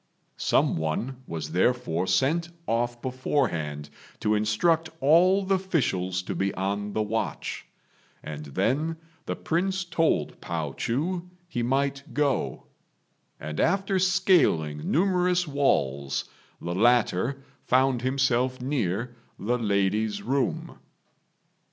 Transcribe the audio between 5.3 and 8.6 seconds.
the officials to be on the watch, and